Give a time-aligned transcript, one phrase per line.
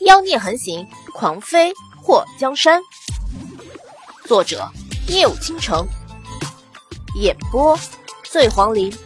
[0.00, 2.80] 妖孽横行，狂飞祸江山。
[4.24, 4.70] 作者：
[5.08, 5.88] 夜舞倾城，
[7.16, 7.76] 演播：
[8.22, 8.96] 醉黄林。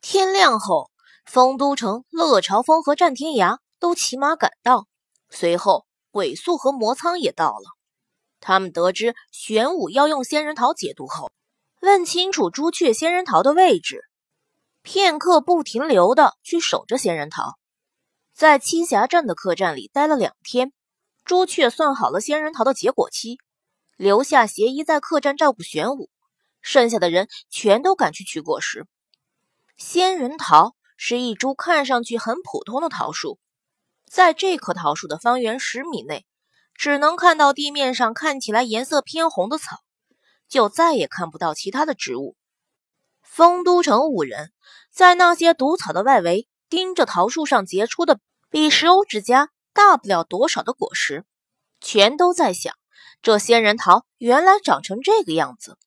[0.00, 0.90] 天亮后，
[1.26, 4.86] 丰都城、乐朝峰和战天涯都骑马赶到，
[5.28, 7.76] 随后鬼宿和魔苍也到了。
[8.40, 11.30] 他们得知玄武要用仙人桃解毒后，
[11.82, 14.04] 问清楚朱雀仙人桃的位置。
[14.80, 17.56] 片刻不停留的去守着仙人桃，
[18.36, 20.74] 在栖霞镇的客栈里待了两天。
[21.24, 23.38] 朱雀算好了仙人桃的结果期，
[23.96, 26.10] 留下邪医在客栈照顾玄武，
[26.60, 28.86] 剩下的人全都赶去取果实。
[29.78, 33.38] 仙人桃是一株看上去很普通的桃树，
[34.04, 36.26] 在这棵桃树的方圆十米内，
[36.74, 39.78] 只能看到地面上看起来颜色偏红的草，
[40.46, 42.36] 就再也看不到其他的植物。
[43.22, 44.52] 丰都城五人
[44.92, 48.18] 在那些毒草的外围盯着桃树上结出的
[48.50, 51.24] 比石欧指甲大不了多少的果实，
[51.80, 52.74] 全都在想：
[53.22, 55.78] 这仙人桃原来长成这个样子。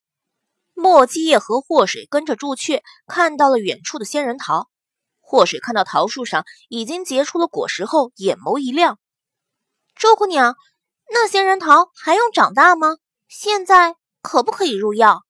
[0.73, 4.69] 莫基叶和祸水跟着朱雀看到了远处的仙人桃。
[5.19, 8.97] 祸水看到桃树上已经结出了果实后，眼眸一亮
[9.95, 10.55] ：“周姑娘，
[11.11, 12.97] 那仙人桃还用长大吗？
[13.27, 15.23] 现在可不可以入药？”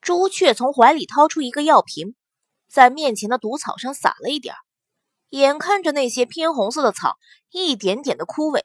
[0.00, 2.14] 朱雀从怀里掏出一个药瓶，
[2.72, 4.54] 在面前的毒草上撒了一点
[5.28, 7.18] 眼看着那些偏红色的草
[7.50, 8.62] 一点点的枯萎，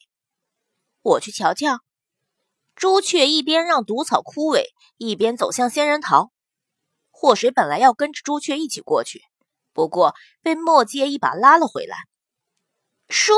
[1.01, 1.81] 我去瞧瞧。
[2.73, 4.63] 朱雀一边让毒草枯萎，
[4.95, 6.31] 一边走向仙人桃。
[7.11, 9.23] 祸水本来要跟着朱雀一起过去，
[9.73, 11.97] 不过被墨界一把拉了回来。
[13.09, 13.33] 叔，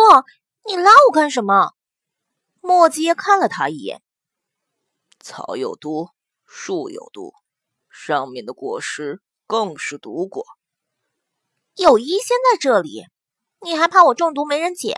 [0.68, 1.74] 你拉我干什么？
[2.62, 4.04] 墨界看了他一眼。
[5.20, 6.10] 草有毒，
[6.46, 7.34] 树有毒。
[7.90, 10.46] 上面的果实更是毒果。
[11.80, 13.06] 有医仙在这里，
[13.62, 14.98] 你还怕我中毒没人捡？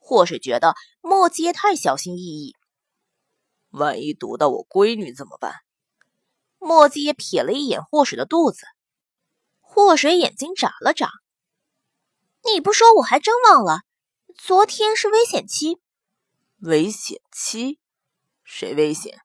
[0.00, 2.56] 或是觉得墨阶太小心翼翼，
[3.70, 5.54] 万一毒到我闺女怎么办？
[6.58, 8.66] 墨阶瞥了一眼祸水的肚子，
[9.60, 11.08] 祸水眼睛眨了眨。
[12.42, 13.82] 你不说我还真忘了，
[14.36, 15.78] 昨天是危险期。
[16.58, 17.78] 危险期？
[18.42, 19.20] 谁危险？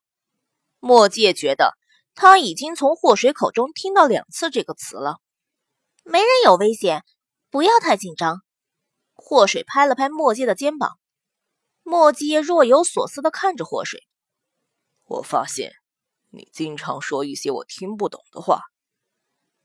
[0.79, 1.75] 墨界觉得。
[2.19, 5.17] 他已经从祸水口中听到两次这个词了，
[6.09, 7.03] 没人有危险，
[7.50, 8.41] 不要太紧张。
[9.13, 10.97] 祸水拍了拍墨界的肩膀，
[11.84, 14.07] 墨界若有所思的看着祸水。
[15.03, 15.73] 我发现
[16.29, 18.62] 你经常说一些我听不懂的话。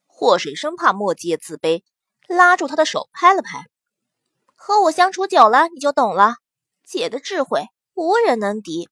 [0.07, 1.85] 祸水生怕墨界自卑，
[2.27, 3.69] 拉住他的手拍了拍。
[4.57, 6.35] 和我相处久了，你就懂了。
[6.85, 8.89] 姐的智慧无人能敌。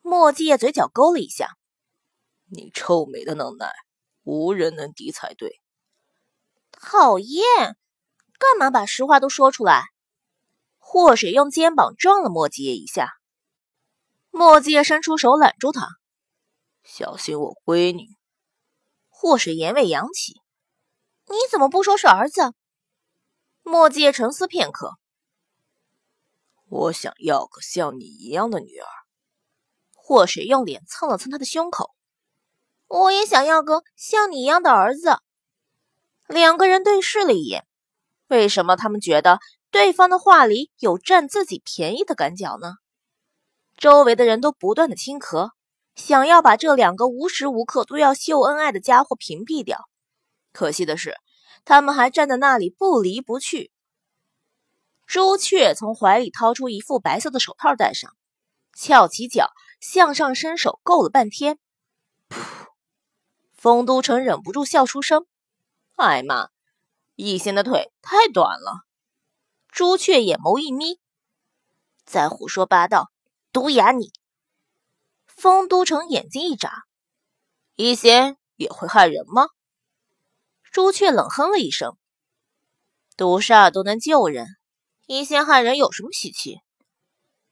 [0.00, 1.58] 墨界嘴角勾了一下。
[2.50, 3.70] 你臭美的能耐，
[4.22, 5.60] 无人能敌才对。
[6.80, 7.44] 讨厌，
[8.38, 9.84] 干嘛把实话都说出来？
[10.78, 13.14] 祸水用肩膀撞了墨界一下，
[14.30, 15.86] 墨界伸出手揽住他，
[16.82, 18.16] 小心我闺女。
[19.08, 20.40] 祸水眼尾扬起，
[21.26, 22.54] 你怎么不说是儿子？
[23.62, 24.92] 墨界沉思片刻，
[26.68, 28.86] 我想要个像你一样的女儿。
[29.92, 31.94] 祸水用脸蹭了蹭他的胸口。
[32.86, 35.18] 我也想要个像你一样的儿子。
[36.28, 37.66] 两个人对视了一眼，
[38.28, 39.40] 为什么他们觉得
[39.70, 42.74] 对方的话里有占自己便宜的感觉呢？
[43.76, 45.50] 周围的人都不断的轻咳，
[45.94, 49.88] 想要把这两个无时无刻都要秀恩爱的家伙屏蔽掉。
[50.52, 51.16] 可惜的是，
[51.64, 53.70] 他们还站在那里不离不弃。
[55.06, 58.14] 朱雀从怀里掏出一副白色的手套戴上，
[58.76, 59.50] 翘起脚
[59.80, 61.58] 向上伸手够了半天，
[62.28, 62.66] 噗。
[63.54, 65.24] 丰都城忍不住笑出声
[65.98, 66.50] ：“哎妈，
[67.16, 68.84] 逸仙的腿太短了。”
[69.68, 71.00] 朱雀眼眸一眯
[72.06, 73.10] ：“再胡说八道，
[73.52, 74.12] 毒哑你！”
[75.26, 76.84] 丰都城眼睛一眨
[77.74, 79.48] ：“逸仙也会害人吗？”
[80.70, 81.96] 朱雀冷哼了一声
[83.16, 84.46] ：“毒煞都能救人，
[85.06, 86.60] 逸仙害人有什么稀奇？”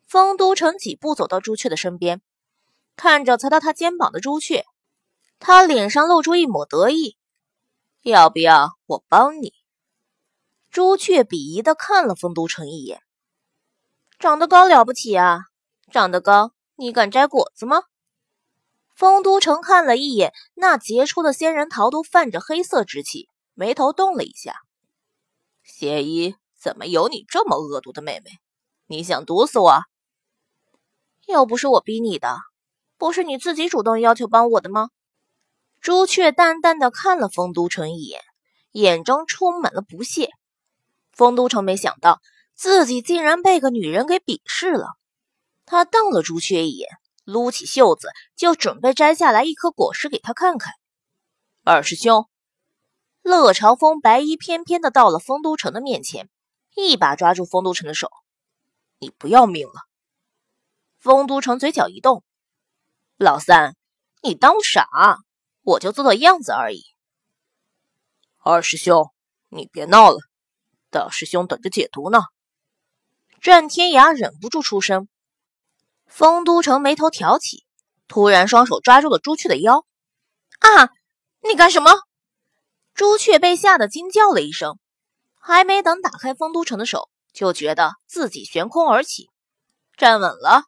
[0.07, 2.23] 丰都城几步走到朱雀的身边，
[2.95, 4.65] 看着踩到他肩膀的朱雀。
[5.41, 7.17] 他脸上露出一抹得意，
[8.09, 9.53] 要不要我帮你？
[10.71, 13.01] 朱雀鄙夷的看了丰都城一眼，
[14.21, 15.47] 长得高了不起啊！
[15.91, 17.83] 长得高，你敢摘果子吗？
[18.95, 24.55] 丰都城看了一眼那结出的仙人桃，都泛着黑色之气，眉头动了一下。
[25.65, 28.31] 谢依，怎么有你这么恶毒的妹妹？
[28.87, 29.83] 你想毒死我？
[31.27, 32.39] 又不是我逼你的，
[32.99, 34.91] 不是你自己主动要求帮我的吗？
[35.87, 38.21] 朱雀淡淡的看了丰都城一眼，
[38.73, 40.31] 眼中充满了不屑。
[41.13, 42.21] 丰都城没想到
[42.57, 44.97] 自己竟然被个女人给鄙视了，
[45.65, 46.89] 他瞪了朱雀一眼，
[47.23, 50.75] 撸起袖子就准备摘下来一颗果实给他看看。
[51.63, 52.29] 二师兄，
[53.23, 56.29] 乐朝风白衣翩翩的到了丰都城的面前，
[56.75, 58.11] 一把抓住丰都城的手
[58.99, 59.83] ：“你不要命了？”
[60.99, 62.25] 丰都城嘴角一动
[63.17, 63.77] ：“老三，
[64.21, 64.89] 你当傻？
[65.67, 66.85] 我就做做样子而已。”
[68.39, 69.11] 二师兄，
[69.49, 70.19] 你别闹了，
[70.91, 72.21] 大师兄等着解毒呢。
[73.41, 75.09] 战天涯忍不住出声。
[76.07, 77.67] 丰都城眉头挑起，
[78.07, 79.85] 突然双手抓住了朱雀的腰。
[80.61, 80.91] 啊！
[81.43, 81.91] 你干什么？
[82.95, 84.79] 朱雀被吓得惊叫了一声，
[85.35, 89.29] 还没等打开丰都城的手，就觉得自己悬空而起，
[89.97, 90.63] 站稳了。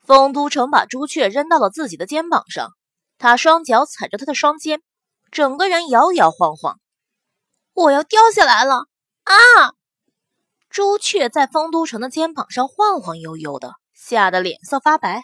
[0.00, 2.76] 丰都城把朱雀扔到了自己的肩膀上，
[3.18, 4.80] 他双脚踩着他的双肩，
[5.30, 6.80] 整个人摇摇晃晃。
[7.74, 8.86] 我要掉下来了！
[9.24, 9.34] 啊！
[10.70, 15.22] 朱雀在丰都城的肩膀上晃晃悠悠的，吓得脸色发白。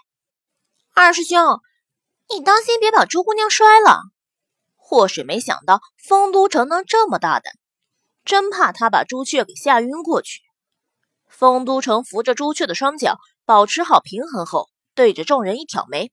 [0.95, 1.61] 二师兄，
[2.31, 4.01] 你当心别把朱姑娘摔了。
[4.77, 7.55] 祸水没想到丰都城能这么大胆，
[8.25, 10.41] 真怕他把朱雀给吓晕过去。
[11.29, 16.13] 丰都城扶着朱雀的双脚，保持好平衡后，对着众人一挑眉。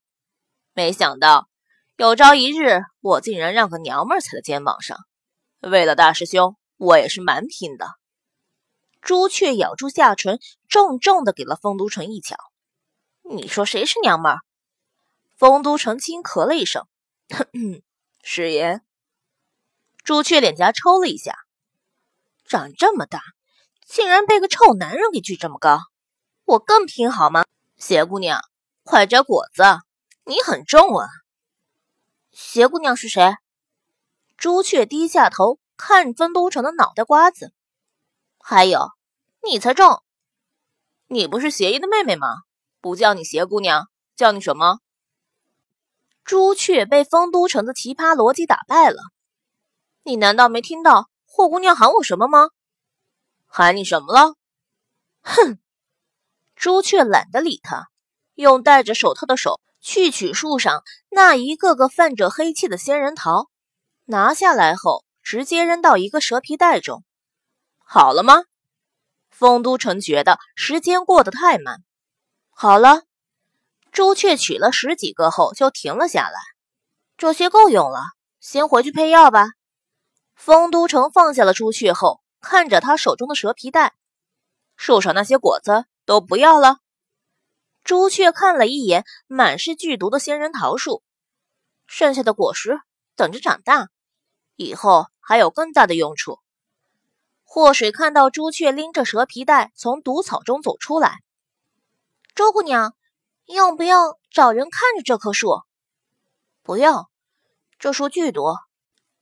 [0.74, 1.48] 没想到
[2.02, 4.98] 有朝一日，我竟然让个娘们儿踩在肩膀上。
[5.60, 7.86] 为了大师兄，我也是蛮拼的。
[9.00, 12.34] 朱雀咬住下唇，重重的给了丰都城一脚。
[13.22, 14.40] 你说谁是娘们儿？
[15.38, 16.88] 丰都城轻咳了一声，
[17.28, 17.82] 哼哼
[18.24, 18.82] 食言。
[20.02, 21.36] 朱雀脸颊抽了一下，
[22.44, 23.22] 长这么大，
[23.86, 25.78] 竟然被个臭男人给举这么高，
[26.46, 27.44] 我更拼好吗？
[27.76, 28.40] 邪姑娘，
[28.82, 29.62] 快摘果子，
[30.24, 31.06] 你很重啊。
[32.32, 33.36] 邪姑娘是谁？
[34.38, 37.52] 朱雀低下头看丰都城的脑袋瓜子，
[38.38, 38.88] 还有，
[39.42, 40.02] 你才重！
[41.08, 42.28] 你不是邪医的妹妹吗？
[42.80, 44.78] 不叫你邪姑娘，叫你什么？
[46.24, 49.02] 朱雀被丰都城的奇葩逻辑打败了。
[50.02, 52.48] 你难道没听到霍姑娘喊我什么吗？
[53.46, 54.36] 喊你什么了？
[55.20, 55.58] 哼！
[56.56, 57.88] 朱雀懒得理他，
[58.34, 63.50] 用戴着手套的手去取树上那一个个泛着黑气的仙人桃。
[64.06, 67.04] 拿下来后，直接扔到一个蛇皮袋中。
[67.78, 68.44] 好了吗？
[69.30, 71.82] 丰都城觉得时间过得太慢。
[72.50, 73.02] 好了，
[73.90, 76.38] 朱雀取了十几个后就停了下来。
[77.16, 78.00] 这些够用了，
[78.40, 79.46] 先回去配药吧。
[80.34, 83.94] 丰都城放下了朱雀后，看着他手中的蛇皮袋，
[84.76, 86.78] 树上那些果子都不要了。
[87.84, 91.02] 朱雀看了一眼满是剧毒的仙人桃树，
[91.86, 92.78] 剩下的果实。
[93.14, 93.88] 等着长大，
[94.56, 96.38] 以后还有更大的用处。
[97.44, 101.18] 祸水看到朱雀拎着蛇皮袋从毒草中走出来，
[102.34, 102.94] 周姑娘，
[103.44, 105.60] 要不要找人看着这棵树？
[106.62, 107.10] 不要，
[107.78, 108.56] 这树剧毒，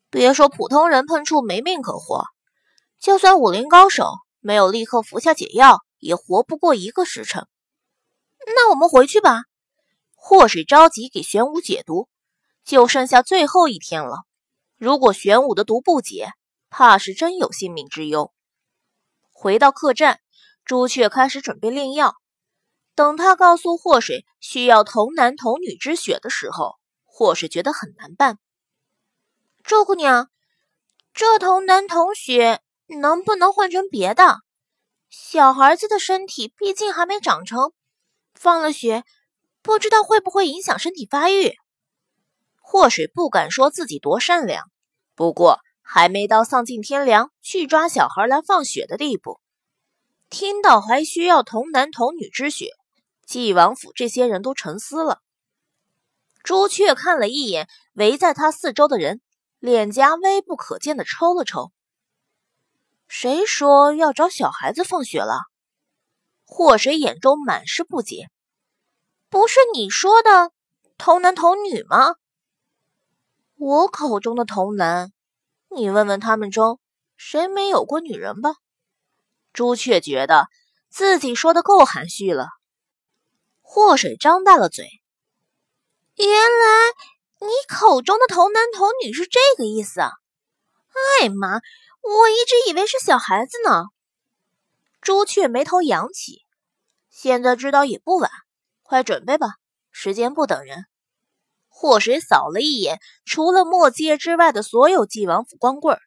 [0.08, 2.26] 别说普通人碰触没命可活，
[3.00, 4.06] 就算武林高手
[4.38, 7.48] 没有立刻服下解药，也活不过一个时辰。
[8.46, 9.42] 那我们回去吧。
[10.14, 12.08] 祸水着急给玄武解毒。
[12.62, 14.24] 就剩下最后一天了，
[14.76, 16.30] 如果玄武的毒不解，
[16.68, 18.32] 怕是真有性命之忧。
[19.32, 20.20] 回到客栈，
[20.64, 22.14] 朱雀开始准备炼药。
[22.94, 26.76] 等他告诉祸水需要童男童女之血的时候，
[27.06, 28.38] 祸水觉得很难办。
[29.64, 30.28] 周姑娘，
[31.14, 32.60] 这童男童血
[33.00, 34.40] 能不能换成别的？
[35.08, 37.72] 小孩子的身体毕竟还没长成，
[38.40, 39.04] 放了血，
[39.60, 41.56] 不知道会不会影响身体发育。
[42.62, 44.70] 祸水不敢说自己多善良，
[45.14, 49.42] 不过还没到丧尽天良去抓小孩来放血的地步。
[50.30, 52.70] 听到还需要童男童女之血，
[53.26, 55.20] 纪王府这些人都沉思了。
[56.42, 59.20] 朱雀看了一眼围在他四周的人，
[59.58, 61.72] 脸颊微不可见的抽了抽。
[63.06, 65.42] 谁说要找小孩子放血了？
[66.52, 68.28] 祸水眼中满是不解。
[69.28, 70.50] 不是你说的
[70.98, 72.16] 童男童女吗？
[73.56, 75.12] 我口中的童男，
[75.68, 76.80] 你问问他们中
[77.16, 78.56] 谁没有过女人吧。
[79.52, 80.48] 朱雀觉得
[80.88, 82.48] 自己说的够含蓄了。
[83.60, 84.88] 祸水张大了嘴，
[86.16, 90.10] 原来你口中的童男童女是这个意思啊！
[91.22, 91.60] 哎妈，
[92.02, 93.84] 我一直以为是小孩子呢。
[95.00, 96.44] 朱雀眉头扬起，
[97.08, 98.30] 现在知道也不晚，
[98.82, 99.54] 快准备吧，
[99.90, 100.84] 时间不等人。
[101.68, 105.98] 祸水扫了一眼，除了墨界之外的所有纪王府光棍，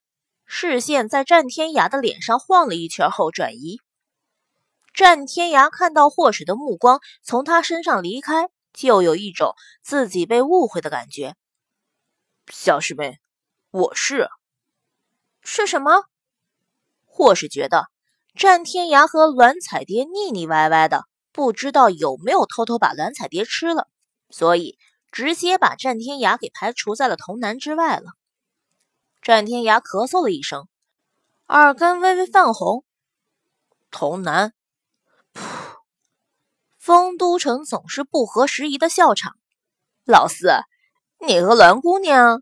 [0.45, 3.79] 视线在战天涯的脸上晃了一圈后转移。
[4.93, 11.35] 战天涯看到霍水的目光从他身上离开，就有一种自己被误会的感觉。
[12.51, 13.19] 小师妹，
[13.71, 14.29] 我是
[15.41, 16.03] 是什么？
[17.05, 17.87] 或是觉得
[18.35, 23.87] 战天涯和栾彩蝶腻腻歪歪的，不知道有没有偷偷把栾彩蝶吃了，
[24.29, 24.77] 所以
[25.11, 28.13] 直接把战天涯给排除在了童男之外了。
[29.21, 30.67] 战天涯咳嗽了一声，
[31.47, 32.83] 耳根微微泛红。
[33.91, 34.53] 童男，
[35.33, 35.43] 噗！
[36.79, 39.37] 丰都城总是不合时宜的笑场。
[40.05, 40.49] 老四，
[41.25, 42.41] 你和栾姑娘？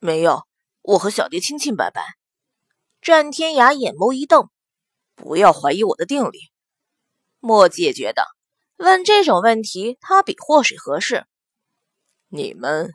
[0.00, 0.42] 没有，
[0.82, 2.04] 我和小蝶清清白白。
[3.00, 4.50] 战天涯眼眸一瞪，
[5.16, 6.38] 不要怀疑我的定力。
[7.40, 8.22] 墨迹也觉得
[8.76, 11.26] 问这种问题，他比祸水合适。
[12.28, 12.92] 你们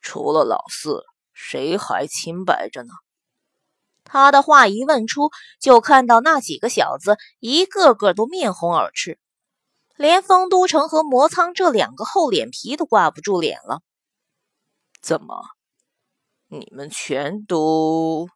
[0.00, 1.04] 除了老四。
[1.34, 2.92] 谁还清白着呢？
[4.04, 9.18] 他的话一问出，就看到那几个小子一个个都面红耳赤，
[9.96, 13.80] 连丰都城和魔苍这两个厚脸皮都挂不住脸了。
[15.00, 15.42] 怎么，
[16.48, 18.28] 你们全都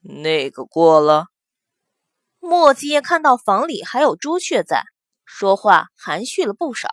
[0.00, 1.26] 那个过了？
[2.44, 4.82] 莫迹看到房里还有朱雀在，
[5.24, 6.90] 说话含蓄了不少。